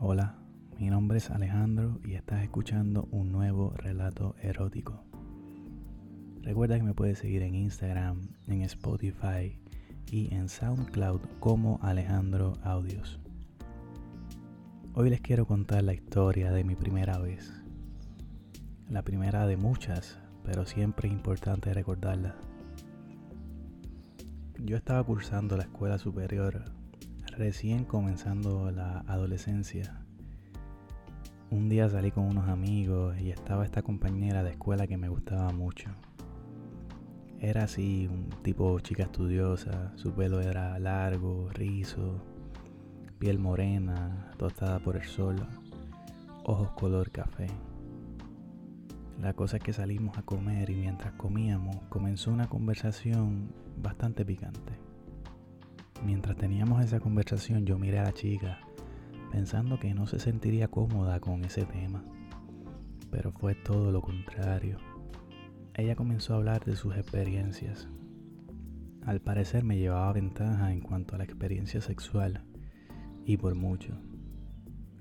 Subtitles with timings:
[0.00, 0.36] Hola,
[0.78, 5.02] mi nombre es Alejandro y estás escuchando un nuevo relato erótico.
[6.40, 9.58] Recuerda que me puedes seguir en Instagram, en Spotify
[10.08, 13.18] y en SoundCloud como Alejandro Audios.
[14.94, 17.52] Hoy les quiero contar la historia de mi primera vez.
[18.88, 22.36] La primera de muchas, pero siempre es importante recordarla.
[24.60, 26.77] Yo estaba cursando la escuela superior,
[27.38, 30.04] recién comenzando la adolescencia.
[31.50, 35.52] Un día salí con unos amigos y estaba esta compañera de escuela que me gustaba
[35.52, 35.88] mucho.
[37.38, 42.20] Era así, un tipo chica estudiosa, su pelo era largo, rizo,
[43.20, 45.36] piel morena, tostada por el sol,
[46.42, 47.46] ojos color café.
[49.22, 54.87] La cosa es que salimos a comer y mientras comíamos comenzó una conversación bastante picante.
[56.04, 58.60] Mientras teníamos esa conversación yo miré a la chica
[59.32, 62.02] pensando que no se sentiría cómoda con ese tema,
[63.10, 64.78] pero fue todo lo contrario
[65.78, 67.86] ella comenzó a hablar de sus experiencias.
[69.06, 72.42] Al parecer me llevaba ventaja en cuanto a la experiencia sexual,
[73.24, 73.96] y por mucho.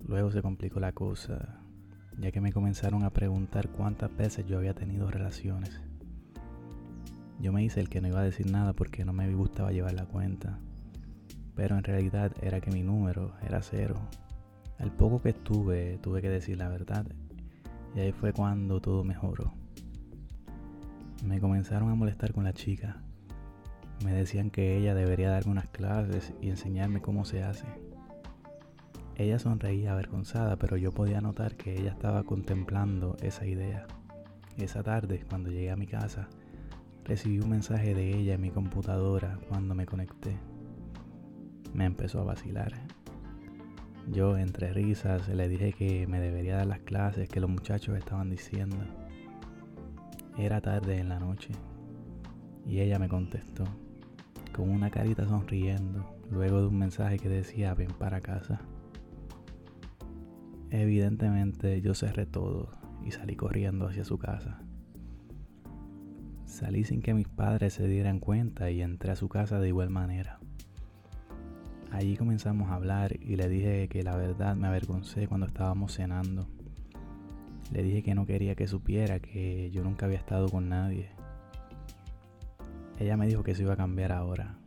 [0.06, 1.62] Luego se complicó la cosa,
[2.20, 5.82] ya que me comenzaron a preguntar cuántas veces yo había tenido relaciones.
[7.40, 9.94] Yo me hice el que no iba a decir nada porque no me gustaba llevar
[9.94, 10.60] la cuenta,
[11.58, 13.96] pero en realidad era que mi número era cero.
[14.78, 17.06] Al poco que estuve tuve que decir la verdad,
[17.96, 19.54] y ahí fue cuando todo mejoró.
[21.26, 23.02] Me comenzaron a molestar con la chica.
[24.06, 27.66] Me decían que ella debería darme unas clases y enseñarme cómo se hace.
[29.16, 33.88] Ella sonreía avergonzada, pero yo podía notar que ella estaba contemplando esa idea.
[34.58, 36.28] Esa tarde, cuando llegué a mi casa,
[37.04, 40.38] recibí un mensaje de ella en mi computadora cuando me conecté.
[41.78, 42.74] Me empezó a vacilar.
[44.08, 48.32] Yo, entre risas, le dije que me debería dar las clases que los muchachos estaban
[48.32, 48.78] diciendo.
[50.40, 51.52] Era tarde en la noche
[52.66, 53.64] y ella me contestó
[54.54, 58.60] con una carita sonriendo luego de un mensaje que decía ven para casa.
[60.72, 62.72] Evidentemente yo cerré todo
[63.06, 64.64] y salí corriendo hacia su casa.
[66.46, 69.92] Salí sin que mis padres se dieran cuenta y entré a su casa de igual
[69.92, 70.37] manera.
[71.92, 76.48] Allí comenzamos a hablar y le dije que la verdad me avergoncé cuando estábamos cenando
[77.72, 81.10] le dije que no quería que supiera que yo nunca había estado con nadie.
[83.00, 84.58] Ella me dijo que se iba a cambiar ahora.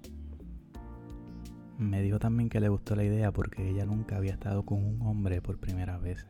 [1.79, 5.01] Me dijo también que le gustó la idea porque ella nunca había estado con un
[5.03, 6.27] hombre por primera vez.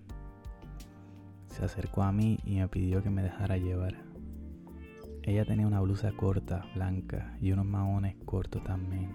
[1.48, 3.96] Se acercó a mí y me pidió que me dejara llevar.
[5.24, 9.10] Ella tenía una blusa corta, blanca, y unos maones cortos también.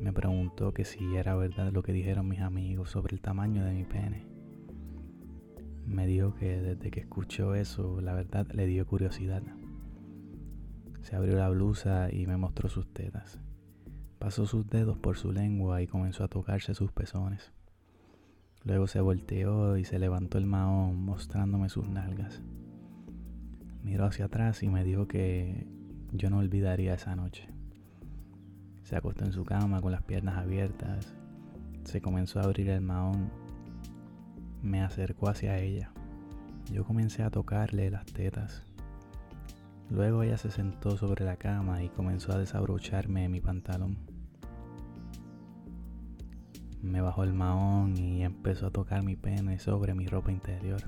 [0.00, 3.72] Me preguntó que si era verdad lo que dijeron mis amigos sobre el tamaño de
[3.72, 4.34] mi pene
[5.86, 9.42] me dijo que desde que escuchó eso, la verdad le dio curiosidad.
[11.02, 13.38] Se abrió la blusa y me mostró sus tetas.
[14.18, 17.52] Pasó sus dedos por su lengua y comenzó a tocarse sus pezones.
[18.64, 22.42] Luego se volteó y se levantó el mahón mostrándome sus nalgas.
[23.82, 25.66] Miró hacia atrás y me dijo que
[26.12, 27.53] yo no olvidaría esa noche.
[28.84, 31.14] Se acostó en su cama con las piernas abiertas.
[31.84, 33.30] Se comenzó a abrir el mahón
[34.64, 35.92] me acercó hacia ella.
[36.72, 38.64] Yo comencé a tocarle las tetas.
[39.90, 43.98] Luego ella se sentó sobre la cama y comenzó a desabrocharme mi pantalón.
[46.80, 50.80] Me bajó el mahón y empezó a tocar mi pene sobre mi ropa interior.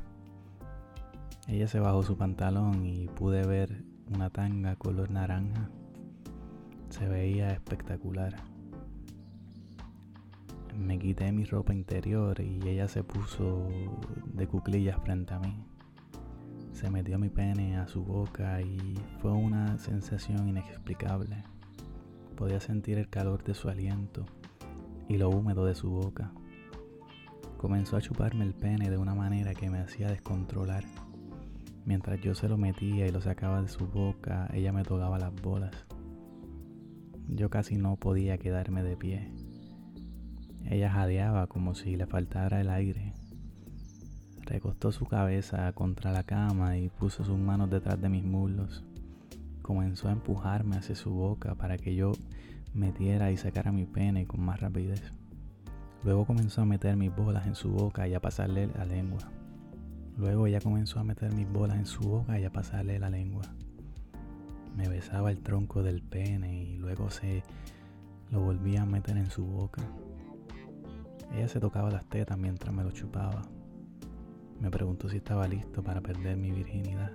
[1.47, 5.69] Ella se bajó su pantalón y pude ver una tanga color naranja.
[6.91, 8.35] Se veía espectacular
[10.79, 13.69] me quité mi ropa interior y ella se puso
[14.35, 15.65] de cuclillas frente a mí.
[16.73, 21.43] Se metió mi pene a su boca y fue una sensación inexplicable.
[22.37, 24.27] Podía sentir el calor de su aliento
[25.09, 26.33] y lo húmedo de su boca.
[27.57, 30.85] Comenzó a chuparme el pene de una manera que me hacía descontrolar.
[31.87, 35.35] Mientras yo se lo metía y lo sacaba de su boca, ella me tocaba las
[35.41, 35.87] bolas.
[37.29, 39.33] Yo casi no podía quedarme de pie.
[40.65, 43.15] Ella jadeaba como si le faltara el aire.
[44.43, 48.85] Recostó su cabeza contra la cama y puso sus manos detrás de mis muslos.
[49.63, 52.13] Comenzó a empujarme hacia su boca para que yo
[52.75, 55.03] metiera y sacara mi pene con más rapidez.
[56.05, 59.23] Luego comenzó a meter mis bolas en su boca y a pasarle la lengua.
[60.17, 63.43] Luego ella comenzó a meter mis bolas en su boca y a pasarle la lengua.
[64.77, 67.43] Me besaba el tronco del pene y luego se
[68.31, 69.83] lo volvía a meter en su boca.
[71.35, 73.43] Ella se tocaba las tetas mientras me lo chupaba.
[74.61, 77.11] Me preguntó si estaba listo para perder mi virginidad.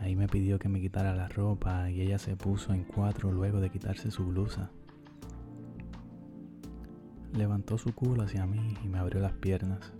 [0.00, 3.60] Ahí me pidió que me quitara la ropa y ella se puso en cuatro luego
[3.60, 4.70] de quitarse su blusa.
[7.34, 9.92] Levantó su culo hacia mí y me abrió las piernas.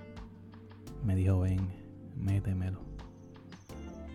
[1.04, 1.68] Me dijo, ven,
[2.16, 2.87] métemelo.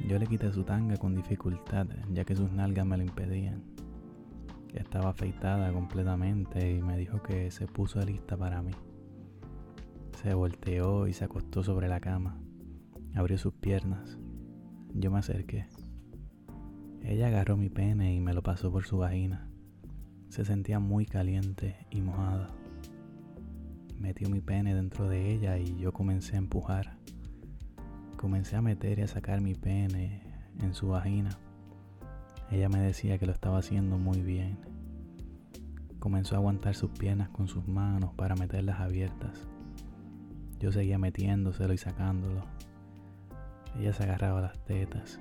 [0.08, 3.64] Yo le quité su tanga con dificultad, ya que sus nalgas me lo impedían.
[4.74, 8.72] Estaba afeitada completamente y me dijo que se puso lista para mí.
[10.22, 12.40] Se volteó y se acostó sobre la cama.
[13.14, 14.18] Abrió sus piernas.
[14.94, 15.68] Yo me acerqué.
[17.02, 19.50] Ella agarró mi pene y me lo pasó por su vagina.
[20.30, 22.50] Se sentía muy caliente y mojada.
[24.00, 26.98] Metió mi pene dentro de ella y yo comencé a empujar.
[28.24, 30.22] Comencé a meter y a sacar mi pene
[30.62, 31.32] en su vagina.
[32.50, 34.60] Ella me decía que lo estaba haciendo muy bien.
[36.00, 39.46] Comenzó a aguantar sus piernas con sus manos para meterlas abiertas.
[40.58, 42.46] Yo seguía metiéndoselo y sacándolo.
[43.78, 45.20] Ella se agarraba las tetas.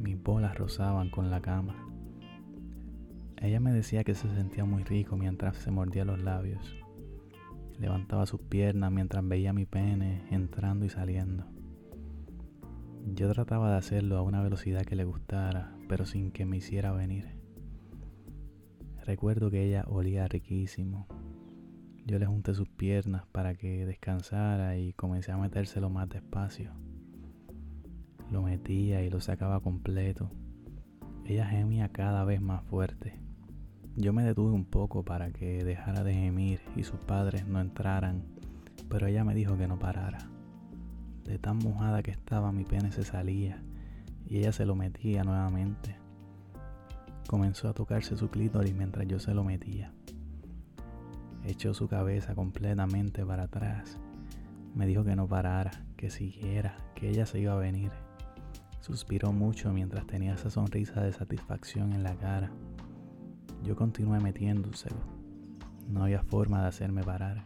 [0.00, 1.86] Mis bolas rozaban con la cama.
[3.36, 6.74] Ella me decía que se sentía muy rico mientras se mordía los labios.
[7.78, 11.61] Levantaba sus piernas mientras veía mi pene entrando y saliendo.
[13.06, 16.92] Yo trataba de hacerlo a una velocidad que le gustara, pero sin que me hiciera
[16.92, 17.28] venir.
[19.04, 21.08] Recuerdo que ella olía riquísimo
[22.04, 26.72] yo le junté sus piernas para que descansara y comencé a metérselo más despacio.
[28.30, 30.30] Lo metía y lo sacaba completo.
[31.24, 33.20] Ella gemía cada vez más fuerte.
[33.94, 38.24] Yo me detuve un poco para que dejara de gemir y sus padres no entraran,
[38.88, 40.28] pero ella me dijo que no parara.
[41.24, 43.62] De tan mojada que estaba mi pene se salía
[44.26, 45.96] y ella se lo metía nuevamente.
[47.28, 49.92] Comenzó a tocarse su clítoris mientras yo se lo metía
[51.44, 53.98] echó su cabeza completamente para atrás.
[54.74, 57.90] Me dijo que no parara, que siguiera, que ella se iba a venir.
[58.80, 62.50] Suspiró mucho mientras tenía esa sonrisa de satisfacción en la cara.
[63.62, 64.96] Yo continué metiéndoselo.
[65.88, 67.44] No había forma de hacerme parar.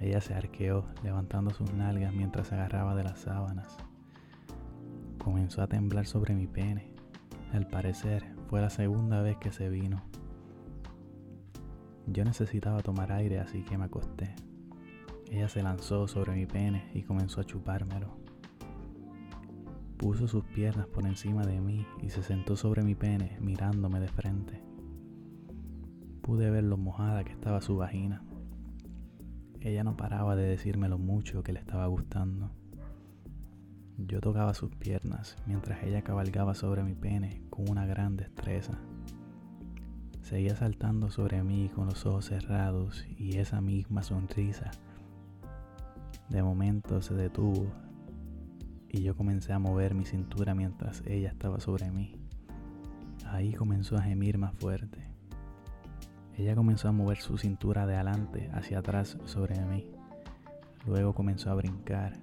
[0.00, 3.76] Ella se arqueó, levantando sus nalgas mientras se agarraba de las sábanas.
[5.18, 6.92] Comenzó a temblar sobre mi pene.
[7.52, 10.02] Al parecer, fue la segunda vez que se vino.
[12.06, 14.34] Yo necesitaba tomar aire, así que me acosté.
[15.30, 18.16] Ella se lanzó sobre mi pene y comenzó a chupármelo.
[19.96, 24.08] Puso sus piernas por encima de mí y se sentó sobre mi pene mirándome de
[24.08, 24.62] frente.
[26.20, 28.22] Pude ver lo mojada que estaba su vagina.
[29.64, 32.50] Ella no paraba de decirme lo mucho que le estaba gustando.
[33.96, 38.78] Yo tocaba sus piernas mientras ella cabalgaba sobre mi pene con una gran destreza.
[40.20, 44.70] Seguía saltando sobre mí con los ojos cerrados y esa misma sonrisa.
[46.28, 47.72] De momento se detuvo
[48.90, 52.16] y yo comencé a mover mi cintura mientras ella estaba sobre mí.
[53.28, 55.13] Ahí comenzó a gemir más fuerte.
[56.36, 59.90] Ella comenzó a mover su cintura de adelante hacia atrás sobre mí.
[60.86, 62.18] Luego comenzó a brincar.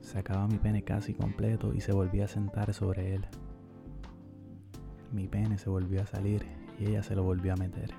[0.00, 3.26] Sacaba mi pene casi completo y se volvía a sentar sobre él.
[5.12, 6.44] Mi pene se volvió a salir
[6.78, 7.90] y ella se lo volvió a meter.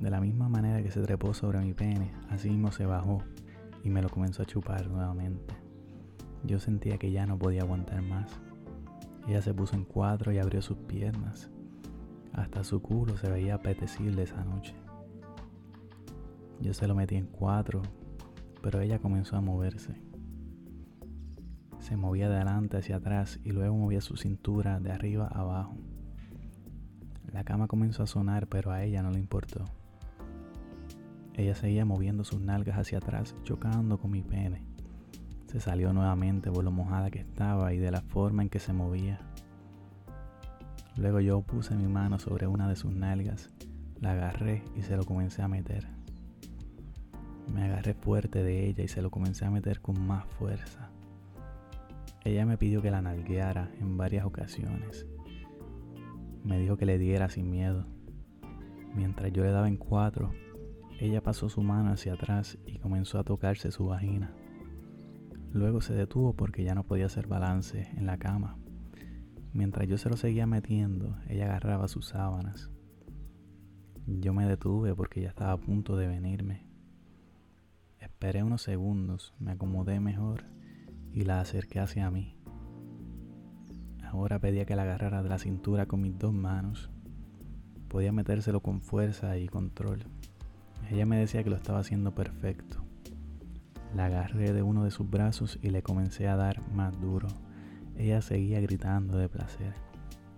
[0.00, 3.22] De la misma manera que se trepó sobre mi pene, así mismo se bajó
[3.84, 5.54] y me lo comenzó a chupar nuevamente.
[6.44, 8.32] Yo sentía que ya no podía aguantar más.
[9.28, 11.50] Ella se puso en cuatro y abrió sus piernas.
[12.32, 14.74] Hasta su culo se veía apetecible esa noche.
[16.60, 17.82] Yo se lo metí en cuatro,
[18.62, 20.00] pero ella comenzó a moverse.
[21.78, 25.76] Se movía de adelante hacia atrás y luego movía su cintura de arriba abajo.
[27.32, 29.64] La cama comenzó a sonar, pero a ella no le importó.
[31.34, 34.62] Ella seguía moviendo sus nalgas hacia atrás, chocando con mi pene.
[35.46, 38.72] Se salió nuevamente por lo mojada que estaba y de la forma en que se
[38.72, 39.18] movía.
[40.96, 43.50] Luego yo puse mi mano sobre una de sus nalgas,
[44.00, 45.86] la agarré y se lo comencé a meter.
[47.52, 50.90] Me agarré fuerte de ella y se lo comencé a meter con más fuerza.
[52.24, 55.06] Ella me pidió que la nalgueara en varias ocasiones
[56.44, 57.86] me dijo que le diera sin miedo.
[58.94, 60.32] Mientras yo le daba en cuatro,
[61.00, 64.32] ella pasó su mano hacia atrás y comenzó a tocarse su vagina.
[65.52, 68.56] Luego se detuvo porque ya no podía hacer balance en la cama.
[69.52, 72.70] Mientras yo se lo seguía metiendo, ella agarraba sus sábanas.
[74.06, 76.66] Yo me detuve porque ya estaba a punto de venirme.
[77.98, 80.44] Esperé unos segundos, me acomodé mejor
[81.12, 82.36] y la acerqué hacia mí.
[84.02, 86.90] Ahora pedía que la agarrara de la cintura con mis dos manos.
[87.88, 90.04] Podía metérselo con fuerza y control.
[90.90, 92.84] Ella me decía que lo estaba haciendo perfecto.
[93.94, 97.28] La agarré de uno de sus brazos y le comencé a dar más duro.
[97.96, 99.74] Ella seguía gritando de placer.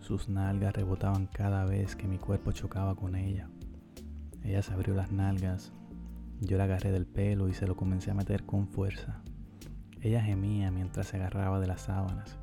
[0.00, 3.48] Sus nalgas rebotaban cada vez que mi cuerpo chocaba con ella.
[4.42, 5.72] Ella se abrió las nalgas.
[6.40, 9.22] Yo la agarré del pelo y se lo comencé a meter con fuerza.
[10.02, 12.38] Ella gemía mientras se agarraba de las sábanas.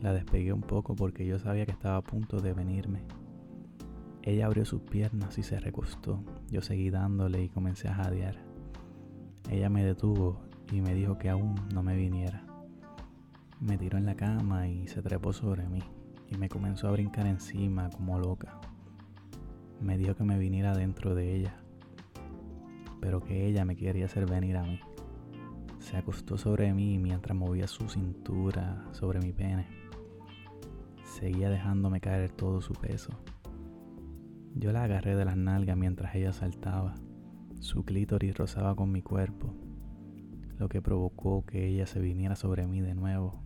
[0.00, 3.02] La despegué un poco porque yo sabía que estaba a punto de venirme.
[4.22, 6.22] Ella abrió sus piernas y se recostó.
[6.48, 8.36] Yo seguí dándole y comencé a jadear.
[9.50, 12.45] Ella me detuvo y me dijo que aún no me viniera.
[13.60, 15.82] Me tiró en la cama y se trepó sobre mí
[16.30, 18.60] y me comenzó a brincar encima como loca.
[19.80, 21.56] Me dijo que me viniera dentro de ella,
[23.00, 24.78] pero que ella me quería hacer venir a mí.
[25.78, 29.66] Se acostó sobre mí mientras movía su cintura sobre mi pene.
[31.04, 33.12] Seguía dejándome caer todo su peso.
[34.54, 36.94] Yo la agarré de las nalgas mientras ella saltaba.
[37.60, 39.54] Su clítoris rozaba con mi cuerpo,
[40.58, 43.45] lo que provocó que ella se viniera sobre mí de nuevo.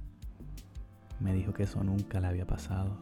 [1.21, 3.01] Me dijo que eso nunca le había pasado.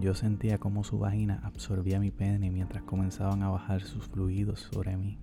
[0.00, 4.96] Yo sentía como su vagina absorbía mi pene mientras comenzaban a bajar sus fluidos sobre
[4.96, 5.18] mí.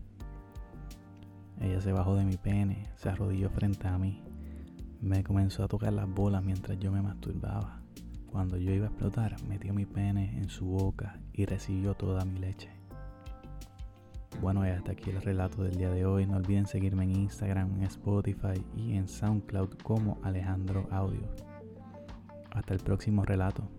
[1.62, 4.22] Ella se bajó de mi pene, se arrodilló frente a mí.
[5.02, 7.82] Me comenzó a tocar las bolas mientras yo me masturbaba.
[8.30, 12.38] Cuando yo iba a explotar, metió mi pene en su boca y recibió toda mi
[12.40, 12.70] leche.
[14.42, 16.26] Bueno, y hasta aquí el relato del día de hoy.
[16.26, 21.55] No olviden seguirme en Instagram, en Spotify y en SoundCloud como Alejandro Audio.
[22.56, 23.70] Hasta el próximo relato.